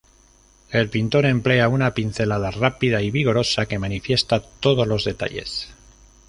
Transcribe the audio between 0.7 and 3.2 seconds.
El pintor emplea una pincelada rápida y